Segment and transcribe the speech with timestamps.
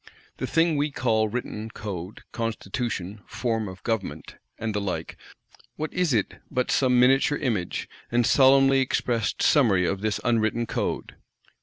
[0.37, 5.15] The thing we call written Code, Constitution, Form of Government, and the like,
[5.75, 11.17] what is it but some miniature image, and solemnly expressed summary of this unwritten Code?